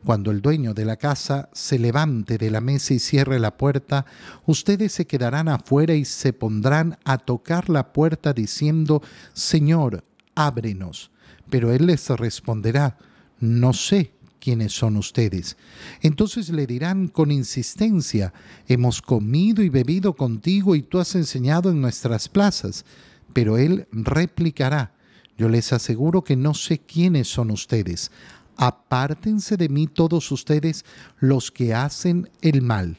Cuando 0.04 0.30
el 0.30 0.40
dueño 0.40 0.74
de 0.74 0.84
la 0.84 0.96
casa 0.96 1.48
se 1.52 1.78
levante 1.78 2.38
de 2.38 2.50
la 2.50 2.60
mesa 2.60 2.94
y 2.94 2.98
cierre 2.98 3.38
la 3.38 3.56
puerta, 3.56 4.06
ustedes 4.46 4.92
se 4.92 5.06
quedarán 5.06 5.48
afuera 5.48 5.94
y 5.94 6.04
se 6.04 6.32
pondrán 6.32 6.98
a 7.04 7.18
tocar 7.18 7.68
la 7.68 7.92
puerta 7.92 8.32
diciendo, 8.32 9.02
Señor, 9.32 10.04
ábrenos. 10.34 11.10
Pero 11.50 11.72
él 11.72 11.86
les 11.86 12.08
responderá, 12.08 12.96
no 13.40 13.72
sé 13.72 14.12
quiénes 14.42 14.72
son 14.72 14.96
ustedes. 14.96 15.56
Entonces 16.00 16.48
le 16.48 16.66
dirán 16.66 17.06
con 17.06 17.30
insistencia, 17.30 18.32
hemos 18.66 19.00
comido 19.00 19.62
y 19.62 19.68
bebido 19.68 20.14
contigo 20.14 20.74
y 20.74 20.82
tú 20.82 20.98
has 20.98 21.14
enseñado 21.14 21.70
en 21.70 21.80
nuestras 21.80 22.28
plazas. 22.28 22.84
Pero 23.32 23.56
él 23.56 23.86
replicará, 23.92 24.94
yo 25.38 25.48
les 25.48 25.72
aseguro 25.72 26.24
que 26.24 26.36
no 26.36 26.54
sé 26.54 26.80
quiénes 26.80 27.28
son 27.28 27.50
ustedes. 27.50 28.10
Apártense 28.56 29.56
de 29.56 29.68
mí 29.68 29.86
todos 29.86 30.30
ustedes 30.30 30.84
los 31.18 31.50
que 31.50 31.74
hacen 31.74 32.30
el 32.40 32.62
mal. 32.62 32.98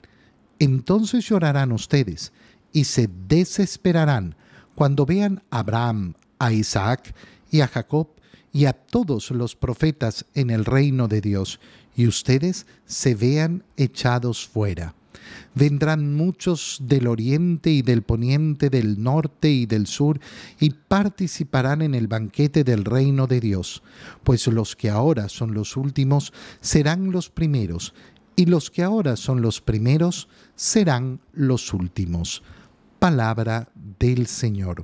Entonces 0.60 1.27
llorarán 1.27 1.72
ustedes 1.72 2.31
y 2.72 2.86
se 2.86 3.10
desesperarán 3.27 4.36
cuando 4.75 5.05
vean 5.05 5.43
a 5.50 5.60
Abraham, 5.60 6.15
a 6.39 6.51
Isaac 6.51 7.13
y 7.51 7.62
a 7.62 7.67
Jacob 7.67 8.07
y 8.51 8.65
a 8.65 8.74
todos 8.74 9.31
los 9.31 9.55
profetas 9.55 10.25
en 10.36 10.50
el 10.50 10.65
reino 10.65 11.07
de 11.07 11.22
Dios, 11.22 11.60
y 11.95 12.07
ustedes 12.07 12.67
se 12.86 13.15
vean 13.15 13.63
echados 13.77 14.48
fuera. 14.48 14.93
Vendrán 15.55 16.13
muchos 16.13 16.79
del 16.81 17.07
oriente 17.07 17.69
y 17.69 17.81
del 17.81 18.01
poniente, 18.01 18.69
del 18.69 19.01
norte 19.01 19.49
y 19.49 19.65
del 19.65 19.87
sur, 19.87 20.19
y 20.59 20.71
participarán 20.71 21.81
en 21.81 21.95
el 21.95 22.07
banquete 22.07 22.63
del 22.63 22.85
reino 22.85 23.27
de 23.27 23.39
Dios, 23.39 23.83
pues 24.23 24.47
los 24.47 24.75
que 24.75 24.89
ahora 24.89 25.29
son 25.29 25.53
los 25.53 25.77
últimos 25.77 26.33
serán 26.61 27.11
los 27.11 27.29
primeros, 27.29 27.93
y 28.35 28.45
los 28.45 28.71
que 28.71 28.83
ahora 28.83 29.15
son 29.15 29.41
los 29.41 29.61
primeros 29.61 30.27
serán 30.55 31.19
los 31.33 31.73
últimos. 31.73 32.43
Palabra 32.99 33.69
del 33.99 34.27
Señor. 34.27 34.83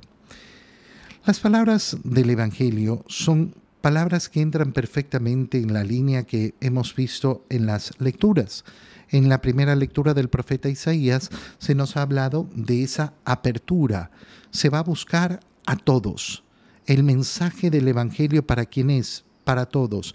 Las 1.26 1.40
palabras 1.40 1.98
del 2.02 2.30
Evangelio 2.30 3.04
son 3.08 3.54
palabras 3.80 4.28
que 4.28 4.40
entran 4.40 4.72
perfectamente 4.72 5.58
en 5.58 5.72
la 5.72 5.84
línea 5.84 6.24
que 6.24 6.54
hemos 6.60 6.94
visto 6.94 7.44
en 7.48 7.66
las 7.66 7.92
lecturas. 7.98 8.64
En 9.08 9.28
la 9.28 9.40
primera 9.40 9.74
lectura 9.74 10.14
del 10.14 10.28
profeta 10.28 10.68
Isaías 10.68 11.30
se 11.58 11.74
nos 11.74 11.96
ha 11.96 12.02
hablado 12.02 12.48
de 12.54 12.82
esa 12.82 13.12
apertura. 13.24 14.10
Se 14.50 14.68
va 14.68 14.80
a 14.80 14.84
buscar 14.84 15.40
a 15.66 15.76
todos. 15.76 16.44
El 16.86 17.02
mensaje 17.02 17.70
del 17.70 17.88
Evangelio 17.88 18.46
para 18.46 18.66
quién 18.66 18.90
es, 18.90 19.24
para 19.44 19.66
todos. 19.66 20.14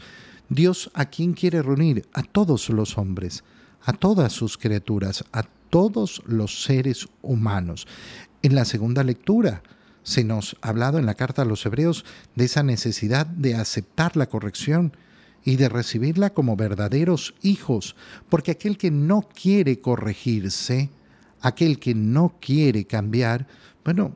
Dios 0.50 0.92
a 0.94 1.06
quién 1.06 1.34
quiere 1.34 1.62
reunir, 1.62 2.08
a 2.14 2.24
todos 2.24 2.70
los 2.70 2.98
hombres, 2.98 3.44
a 3.82 3.94
todas 3.94 4.32
sus 4.32 4.58
criaturas, 4.58 5.26
a 5.32 5.44
todos 5.70 6.22
los 6.26 6.64
seres 6.64 7.08
humanos. 7.22 7.88
En 8.42 8.56
la 8.56 8.66
segunda 8.66 9.04
lectura 9.04 9.64
se 10.06 10.24
nos 10.24 10.56
ha 10.62 10.70
hablado 10.70 11.00
en 11.00 11.08
la 11.08 11.16
carta 11.16 11.42
a 11.42 11.46
los 11.46 11.66
hebreos 11.66 12.06
de 12.36 12.46
esa 12.46 12.62
necesidad 12.62 13.26
de 13.26 13.56
aceptar 13.56 14.16
la 14.16 14.28
corrección 14.28 14.96
y 15.44 15.56
de 15.56 15.68
recibirla 15.68 16.30
como 16.30 16.56
verdaderos 16.56 17.34
hijos, 17.42 17.96
porque 18.30 18.52
aquel 18.52 18.78
que 18.78 18.92
no 18.92 19.28
quiere 19.28 19.82
corregirse, 19.82 20.92
aquel 21.42 21.80
que 21.80 21.96
no 21.96 22.36
quiere 22.40 22.86
cambiar, 22.86 23.48
bueno, 23.84 24.16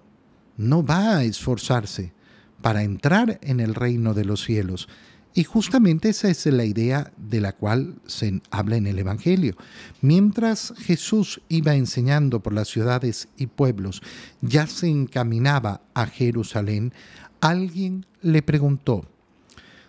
no 0.58 0.86
va 0.86 1.18
a 1.18 1.24
esforzarse 1.24 2.14
para 2.62 2.84
entrar 2.84 3.40
en 3.42 3.60
el 3.60 3.74
reino 3.74 4.14
de 4.14 4.26
los 4.26 4.44
cielos. 4.44 4.90
Y 5.34 5.44
justamente 5.44 6.10
esa 6.10 6.30
es 6.30 6.46
la 6.48 6.66
idea 6.66 7.12
de 7.18 7.40
la 7.40 7.54
cual 7.54 7.96
se 8.08 8.42
habla 8.50 8.78
en 8.78 8.88
el 8.88 8.98
Evangelio. 8.98 9.56
Mientras 10.02 10.74
Jesús 10.78 11.42
iba 11.50 11.76
enseñando 11.76 12.42
por 12.42 12.54
las 12.54 12.68
ciudades 12.68 13.28
y 13.38 13.48
pueblos, 13.48 14.02
ya 14.42 14.66
se 14.66 14.88
encaminaba 14.88 15.82
a 15.94 16.08
Jerusalén, 16.08 16.94
alguien 17.42 18.06
le 18.22 18.42
preguntó, 18.42 19.06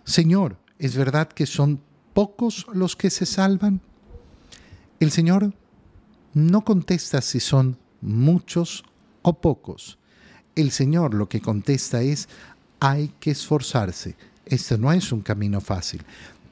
Señor, 0.03 0.57
¿es 0.77 0.95
verdad 0.95 1.27
que 1.27 1.47
son 1.47 1.81
pocos 2.13 2.67
los 2.73 2.95
que 2.95 3.09
se 3.09 3.25
salvan? 3.25 3.81
El 4.99 5.11
Señor 5.11 5.53
no 6.33 6.63
contesta 6.63 7.19
si 7.21 7.39
son 7.39 7.77
muchos 7.99 8.83
o 9.23 9.41
pocos. 9.41 9.97
El 10.55 10.69
Señor 10.71 11.15
lo 11.15 11.27
que 11.27 11.41
contesta 11.41 12.03
es, 12.03 12.29
hay 12.79 13.11
que 13.19 13.31
esforzarse 13.31 14.15
este 14.45 14.77
no 14.77 14.91
es 14.91 15.11
un 15.11 15.21
camino 15.21 15.61
fácil. 15.61 16.01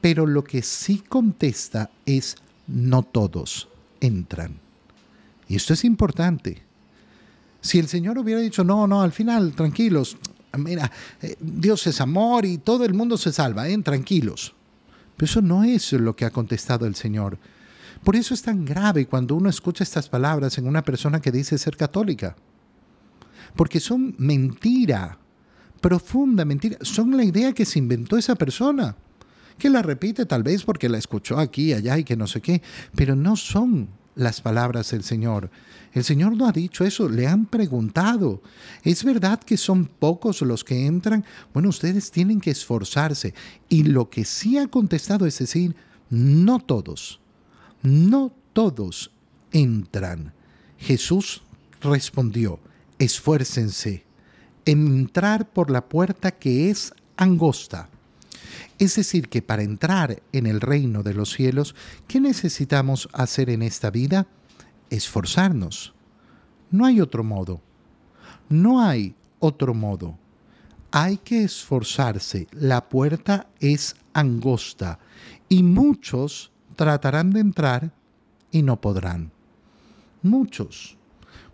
Pero 0.00 0.26
lo 0.26 0.44
que 0.44 0.62
sí 0.62 1.02
contesta 1.06 1.90
es 2.06 2.36
no 2.66 3.02
todos 3.02 3.68
entran. 4.00 4.58
Y 5.48 5.56
esto 5.56 5.74
es 5.74 5.84
importante. 5.84 6.62
Si 7.60 7.78
el 7.78 7.88
Señor 7.88 8.18
hubiera 8.18 8.40
dicho, 8.40 8.64
no, 8.64 8.86
no, 8.86 9.02
al 9.02 9.12
final, 9.12 9.52
tranquilos, 9.52 10.16
mira, 10.56 10.90
eh, 11.20 11.36
Dios 11.40 11.86
es 11.86 12.00
amor 12.00 12.46
y 12.46 12.58
todo 12.58 12.84
el 12.84 12.94
mundo 12.94 13.18
se 13.18 13.32
salva, 13.32 13.68
¿eh? 13.68 13.76
tranquilos. 13.78 14.54
Pero 15.16 15.30
eso 15.30 15.42
no 15.42 15.64
es 15.64 15.92
lo 15.92 16.16
que 16.16 16.24
ha 16.24 16.30
contestado 16.30 16.86
el 16.86 16.94
Señor. 16.94 17.38
Por 18.02 18.16
eso 18.16 18.32
es 18.32 18.42
tan 18.42 18.64
grave 18.64 19.06
cuando 19.06 19.34
uno 19.34 19.50
escucha 19.50 19.84
estas 19.84 20.08
palabras 20.08 20.56
en 20.56 20.66
una 20.66 20.82
persona 20.82 21.20
que 21.20 21.30
dice 21.30 21.58
ser 21.58 21.76
católica. 21.76 22.34
Porque 23.54 23.80
son 23.80 24.14
mentira 24.16 25.18
profunda 25.80 26.44
mentira. 26.44 26.78
Son 26.82 27.16
la 27.16 27.24
idea 27.24 27.52
que 27.52 27.64
se 27.64 27.78
inventó 27.78 28.16
esa 28.16 28.34
persona, 28.34 28.96
que 29.58 29.70
la 29.70 29.82
repite 29.82 30.26
tal 30.26 30.42
vez 30.42 30.64
porque 30.64 30.88
la 30.88 30.98
escuchó 30.98 31.38
aquí, 31.38 31.72
allá 31.72 31.98
y 31.98 32.04
que 32.04 32.16
no 32.16 32.26
sé 32.26 32.40
qué, 32.40 32.62
pero 32.94 33.14
no 33.14 33.36
son 33.36 33.88
las 34.14 34.40
palabras 34.40 34.90
del 34.90 35.02
Señor. 35.02 35.50
El 35.92 36.04
Señor 36.04 36.36
no 36.36 36.46
ha 36.46 36.52
dicho 36.52 36.84
eso, 36.84 37.08
le 37.08 37.26
han 37.26 37.46
preguntado. 37.46 38.42
¿Es 38.84 39.02
verdad 39.02 39.40
que 39.40 39.56
son 39.56 39.86
pocos 39.86 40.42
los 40.42 40.62
que 40.62 40.86
entran? 40.86 41.24
Bueno, 41.52 41.68
ustedes 41.68 42.10
tienen 42.10 42.40
que 42.40 42.50
esforzarse. 42.50 43.34
Y 43.68 43.84
lo 43.84 44.08
que 44.08 44.24
sí 44.24 44.58
ha 44.58 44.68
contestado 44.68 45.26
es 45.26 45.38
decir, 45.38 45.74
no 46.10 46.60
todos, 46.60 47.20
no 47.82 48.32
todos 48.52 49.10
entran. 49.52 50.32
Jesús 50.78 51.42
respondió, 51.80 52.60
esfuércense 52.98 54.04
entrar 54.64 55.48
por 55.48 55.70
la 55.70 55.88
puerta 55.88 56.30
que 56.30 56.70
es 56.70 56.92
angosta. 57.16 57.88
Es 58.78 58.96
decir, 58.96 59.28
que 59.28 59.42
para 59.42 59.62
entrar 59.62 60.22
en 60.32 60.46
el 60.46 60.60
reino 60.60 61.02
de 61.02 61.14
los 61.14 61.32
cielos, 61.32 61.74
¿qué 62.08 62.20
necesitamos 62.20 63.08
hacer 63.12 63.50
en 63.50 63.62
esta 63.62 63.90
vida? 63.90 64.26
Esforzarnos. 64.88 65.92
No 66.70 66.86
hay 66.86 67.00
otro 67.00 67.22
modo. 67.22 67.60
No 68.48 68.80
hay 68.80 69.14
otro 69.38 69.74
modo. 69.74 70.18
Hay 70.90 71.18
que 71.18 71.44
esforzarse. 71.44 72.48
La 72.52 72.88
puerta 72.88 73.48
es 73.60 73.96
angosta 74.12 74.98
y 75.48 75.62
muchos 75.62 76.50
tratarán 76.74 77.30
de 77.30 77.40
entrar 77.40 77.92
y 78.50 78.62
no 78.62 78.80
podrán. 78.80 79.30
Muchos. 80.22 80.96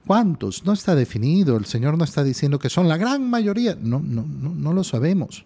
¿Cuántos? 0.06 0.64
No 0.64 0.72
está 0.72 0.94
definido. 0.94 1.56
El 1.56 1.66
Señor 1.66 1.98
no 1.98 2.04
está 2.04 2.22
diciendo 2.22 2.58
que 2.58 2.70
son 2.70 2.88
la 2.88 2.96
gran 2.96 3.28
mayoría. 3.28 3.76
No, 3.80 4.00
no, 4.00 4.24
no, 4.24 4.54
no 4.54 4.72
lo 4.72 4.84
sabemos. 4.84 5.44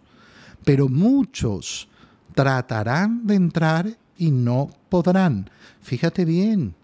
Pero 0.64 0.88
muchos 0.88 1.88
tratarán 2.34 3.26
de 3.26 3.34
entrar 3.36 3.98
y 4.18 4.30
no 4.30 4.70
podrán. 4.90 5.48
Fíjate 5.80 6.26
bien. 6.26 6.74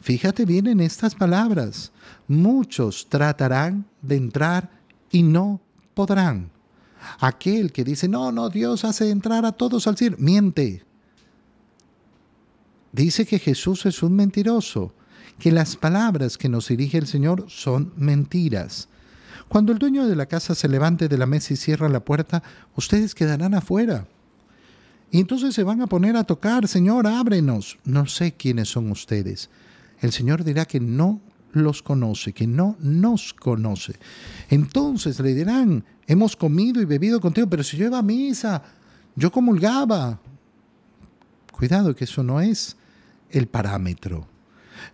Fíjate 0.00 0.46
bien 0.46 0.66
en 0.66 0.80
estas 0.80 1.14
palabras. 1.14 1.92
Muchos 2.26 3.06
tratarán 3.10 3.84
de 4.00 4.16
entrar 4.16 4.70
y 5.10 5.22
no 5.22 5.60
podrán. 5.92 6.50
Aquel 7.20 7.70
que 7.70 7.84
dice, 7.84 8.08
no, 8.08 8.32
no, 8.32 8.48
Dios 8.48 8.84
hace 8.84 9.10
entrar 9.10 9.44
a 9.44 9.52
todos 9.52 9.86
al 9.86 9.98
cielo, 9.98 10.16
miente. 10.18 10.84
Dice 12.92 13.26
que 13.26 13.38
Jesús 13.38 13.84
es 13.84 14.02
un 14.02 14.14
mentiroso 14.14 14.94
que 15.38 15.52
las 15.52 15.76
palabras 15.76 16.38
que 16.38 16.48
nos 16.48 16.68
dirige 16.68 16.98
el 16.98 17.06
Señor 17.06 17.44
son 17.48 17.92
mentiras. 17.96 18.88
Cuando 19.48 19.72
el 19.72 19.78
dueño 19.78 20.06
de 20.06 20.16
la 20.16 20.26
casa 20.26 20.54
se 20.54 20.68
levante 20.68 21.08
de 21.08 21.18
la 21.18 21.26
mesa 21.26 21.54
y 21.54 21.56
cierra 21.56 21.88
la 21.88 22.04
puerta, 22.04 22.42
ustedes 22.76 23.14
quedarán 23.14 23.54
afuera. 23.54 24.06
Y 25.10 25.20
entonces 25.20 25.54
se 25.54 25.62
van 25.62 25.80
a 25.80 25.86
poner 25.86 26.16
a 26.16 26.24
tocar, 26.24 26.66
Señor, 26.66 27.06
ábrenos. 27.06 27.78
No 27.84 28.06
sé 28.06 28.32
quiénes 28.32 28.68
son 28.68 28.90
ustedes. 28.90 29.50
El 30.00 30.12
Señor 30.12 30.42
dirá 30.42 30.64
que 30.64 30.80
no 30.80 31.20
los 31.52 31.82
conoce, 31.82 32.32
que 32.32 32.46
no 32.46 32.76
nos 32.80 33.32
conoce. 33.32 33.94
Entonces 34.50 35.20
le 35.20 35.34
dirán, 35.34 35.84
hemos 36.06 36.34
comido 36.34 36.82
y 36.82 36.84
bebido 36.84 37.20
contigo, 37.20 37.46
pero 37.48 37.62
si 37.62 37.76
yo 37.76 37.86
iba 37.86 37.98
a 37.98 38.02
misa, 38.02 38.62
yo 39.14 39.30
comulgaba. 39.30 40.18
Cuidado 41.52 41.94
que 41.94 42.04
eso 42.04 42.24
no 42.24 42.40
es 42.40 42.76
el 43.30 43.46
parámetro. 43.46 44.33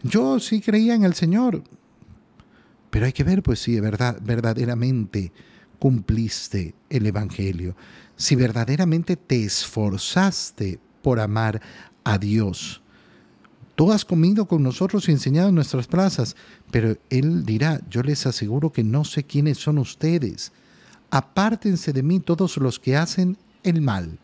Yo 0.03 0.39
sí 0.41 0.61
creía 0.61 0.95
en 0.95 1.05
el 1.05 1.15
Señor, 1.15 1.63
pero 2.91 3.07
hay 3.07 3.13
que 3.13 3.25
ver 3.25 3.43
pues 3.43 3.61
si 3.61 3.79
verdad, 3.81 4.19
verdaderamente 4.23 5.33
cumpliste 5.79 6.75
el 6.89 7.07
Evangelio, 7.07 7.75
si 8.17 8.37
verdaderamente 8.37 9.17
te 9.17 9.45
esforzaste 9.45 10.79
por 11.03 11.21
amar 11.21 11.61
a 12.05 12.19
Dios. 12.19 12.83
Tú 13.75 13.91
has 13.93 14.05
comido 14.05 14.47
con 14.47 14.63
nosotros 14.63 15.09
y 15.09 15.13
enseñado 15.13 15.49
en 15.49 15.55
nuestras 15.55 15.87
plazas, 15.87 16.37
pero 16.71 16.99
Él 17.09 17.47
dirá, 17.47 17.81
yo 17.89 18.03
les 18.03 18.27
aseguro 18.27 18.71
que 18.71 18.85
no 18.85 19.05
sé 19.05 19.25
quiénes 19.25 19.57
son 19.57 19.79
ustedes. 19.79 20.53
Apártense 21.11 21.95
de 21.95 22.03
mí 22.03 22.21
todos 22.21 22.59
los 22.59 22.79
que 22.79 22.97
hacen 22.97 23.39
el 23.63 23.81
mal. 23.81 24.19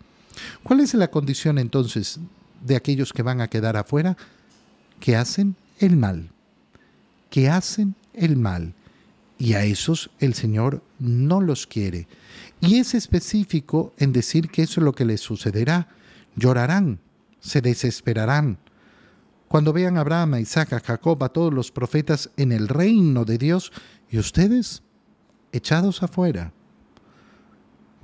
¿Cuál 0.62 0.80
es 0.80 0.92
la 0.92 1.10
condición 1.10 1.58
entonces 1.58 2.20
de 2.62 2.76
aquellos 2.76 3.14
que 3.14 3.22
van 3.22 3.40
a 3.40 3.48
quedar 3.48 3.78
afuera? 3.78 4.18
Que 5.00 5.16
hacen 5.16 5.56
el 5.78 5.96
mal, 5.96 6.30
que 7.30 7.48
hacen 7.48 7.94
el 8.14 8.36
mal. 8.36 8.74
Y 9.38 9.52
a 9.52 9.64
esos 9.64 10.10
el 10.18 10.34
Señor 10.34 10.82
no 10.98 11.40
los 11.40 11.66
quiere. 11.66 12.08
Y 12.60 12.78
es 12.78 12.94
específico 12.94 13.92
en 13.98 14.12
decir 14.12 14.48
que 14.48 14.62
eso 14.62 14.80
es 14.80 14.84
lo 14.84 14.94
que 14.94 15.04
les 15.04 15.20
sucederá. 15.20 15.88
Llorarán, 16.36 17.00
se 17.40 17.60
desesperarán. 17.60 18.58
Cuando 19.48 19.72
vean 19.72 19.96
a 19.96 20.00
Abraham, 20.00 20.34
a 20.34 20.40
Isaac, 20.40 20.72
a 20.72 20.80
Jacob, 20.80 21.22
a 21.22 21.28
todos 21.28 21.52
los 21.52 21.70
profetas 21.70 22.30
en 22.36 22.50
el 22.50 22.68
reino 22.68 23.24
de 23.24 23.38
Dios, 23.38 23.72
y 24.10 24.18
ustedes 24.18 24.82
echados 25.52 26.02
afuera. 26.02 26.52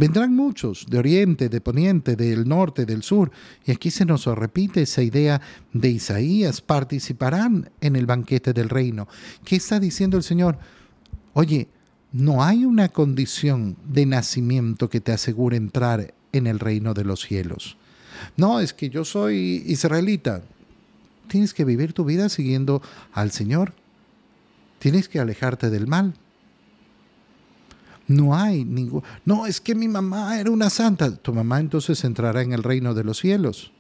Vendrán 0.03 0.35
muchos 0.35 0.87
de 0.91 0.99
oriente, 0.99 1.49
de 1.49 1.61
poniente, 1.61 2.17
del 2.17 2.49
norte, 2.49 2.87
del 2.87 3.05
sur. 3.05 3.31
Y 3.65 3.71
aquí 3.71 3.89
se 3.93 4.05
nos 4.05 4.27
repite 4.27 4.83
esa 4.83 5.01
idea 5.01 5.41
de 5.73 5.91
Isaías, 5.91 6.61
participarán 6.61 7.71
en 7.81 7.95
el 7.95 8.05
banquete 8.05 8.53
del 8.53 8.69
reino. 8.69 9.07
¿Qué 9.45 9.55
está 9.55 9.79
diciendo 9.79 10.17
el 10.17 10.25
Señor? 10.25 10.59
Oye, 11.35 11.69
no 12.11 12.43
hay 12.43 12.65
una 12.65 12.89
condición 12.89 13.77
de 13.87 14.05
nacimiento 14.05 14.91
que 14.91 15.01
te 15.01 15.13
asegure 15.13 15.57
entrar 15.57 16.13
en 16.33 16.49
el 16.49 16.59
reino 16.59 16.95
de 16.95 17.05
los 17.05 17.21
cielos. 17.21 17.77
No, 18.37 18.59
es 18.59 18.75
que 18.75 18.91
yo 18.91 19.05
soy 19.05 19.63
israelita. 19.69 20.43
Tienes 21.29 21.55
que 21.55 21.65
vivir 21.65 21.93
tu 21.93 22.05
vida 22.05 22.29
siguiendo 22.29 22.83
al 23.13 23.31
Señor. 23.31 23.73
Tienes 24.81 25.09
que 25.09 25.21
alejarte 25.21 25.71
del 25.71 25.87
mal. 25.87 26.15
No 28.13 28.35
hay 28.37 28.65
ningún... 28.65 29.03
No, 29.25 29.47
es 29.47 29.61
que 29.61 29.75
mi 29.75 29.89
mamá 29.89 30.39
era 30.39 30.51
una 30.51 30.71
santa. 30.71 31.15
Tu 31.17 31.33
mamá 31.33 31.61
entonces 31.61 32.05
entrará 32.05 32.43
en 32.43 32.53
el 32.53 32.63
reino 32.63 32.95
de 32.95 33.05
los 33.05 33.19
cielos. 33.19 33.73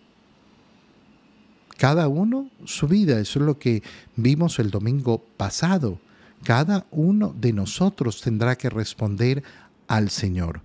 Cada 1.76 2.08
uno 2.08 2.48
su 2.64 2.86
vida, 2.86 3.18
eso 3.18 3.40
es 3.40 3.44
lo 3.44 3.58
que 3.58 3.82
vimos 4.16 4.58
el 4.58 4.70
domingo 4.70 5.22
pasado. 5.36 5.98
Cada 6.44 6.86
uno 6.90 7.34
de 7.38 7.52
nosotros 7.52 8.20
tendrá 8.20 8.56
que 8.56 8.70
responder 8.70 9.42
al 9.88 10.10
Señor. 10.10 10.62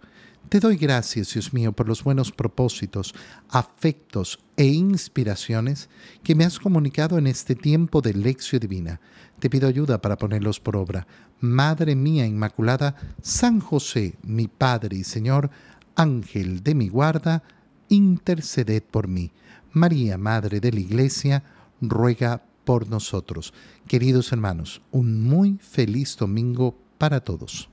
Te 0.50 0.62
doy 0.62 0.78
gracias, 0.78 1.34
Dios 1.34 1.54
mío, 1.54 1.74
por 1.74 1.90
los 1.90 2.06
buenos 2.06 2.32
propósitos, 2.32 3.14
afectos 3.50 4.40
e 4.56 4.64
inspiraciones 4.64 5.90
que 6.24 6.36
me 6.36 6.46
has 6.46 6.58
comunicado 6.58 7.18
en 7.18 7.28
este 7.28 7.54
tiempo 7.54 8.00
de 8.00 8.14
lección 8.14 8.62
divina. 8.62 9.02
Te 9.40 9.50
pido 9.50 9.68
ayuda 9.68 10.00
para 10.00 10.18
ponerlos 10.18 10.62
por 10.62 10.78
obra. 10.78 11.06
Madre 11.42 11.98
mía 11.98 12.26
Inmaculada, 12.26 12.96
San 13.22 13.60
José, 13.60 14.16
mi 14.24 14.48
Padre 14.48 14.96
y 14.96 15.04
Señor, 15.04 15.50
Ángel 15.98 16.64
de 16.64 16.76
mi 16.76 16.88
guarda, 16.88 17.44
interceded 17.90 18.84
por 18.84 19.10
mí. 19.10 19.34
María, 19.74 20.18
Madre 20.18 20.62
de 20.62 20.72
la 20.72 20.80
Iglesia, 20.80 21.44
ruega 21.82 22.42
por 22.64 22.88
nosotros. 22.88 23.54
Queridos 23.86 24.32
hermanos, 24.32 24.82
un 24.92 25.24
muy 25.24 25.58
feliz 25.58 26.16
domingo 26.16 26.80
para 26.98 27.20
todos. 27.20 27.70